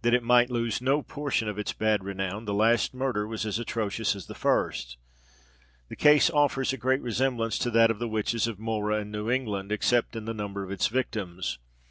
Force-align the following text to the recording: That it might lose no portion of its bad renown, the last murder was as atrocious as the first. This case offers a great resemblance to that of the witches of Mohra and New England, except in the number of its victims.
That 0.00 0.14
it 0.14 0.22
might 0.22 0.48
lose 0.48 0.80
no 0.80 1.02
portion 1.02 1.46
of 1.46 1.58
its 1.58 1.74
bad 1.74 2.02
renown, 2.02 2.46
the 2.46 2.54
last 2.54 2.94
murder 2.94 3.26
was 3.26 3.44
as 3.44 3.58
atrocious 3.58 4.16
as 4.16 4.24
the 4.24 4.34
first. 4.34 4.96
This 5.90 5.98
case 5.98 6.30
offers 6.30 6.72
a 6.72 6.78
great 6.78 7.02
resemblance 7.02 7.58
to 7.58 7.70
that 7.72 7.90
of 7.90 7.98
the 7.98 8.08
witches 8.08 8.46
of 8.46 8.58
Mohra 8.58 9.02
and 9.02 9.12
New 9.12 9.30
England, 9.30 9.70
except 9.70 10.16
in 10.16 10.24
the 10.24 10.32
number 10.32 10.64
of 10.64 10.70
its 10.70 10.86
victims. 10.86 11.58